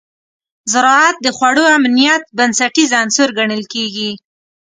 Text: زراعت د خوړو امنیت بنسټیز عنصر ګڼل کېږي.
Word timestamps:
زراعت 0.71 1.15
د 1.21 1.27
خوړو 1.37 1.65
امنیت 1.77 2.23
بنسټیز 2.37 2.91
عنصر 3.01 3.27
ګڼل 3.37 3.63
کېږي. 3.73 4.11